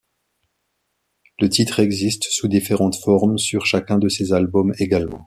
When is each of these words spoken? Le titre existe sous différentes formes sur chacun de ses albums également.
Le 1.39 1.47
titre 1.47 1.79
existe 1.79 2.23
sous 2.31 2.47
différentes 2.47 2.95
formes 2.95 3.37
sur 3.37 3.67
chacun 3.67 3.99
de 3.99 4.09
ses 4.09 4.33
albums 4.33 4.73
également. 4.79 5.19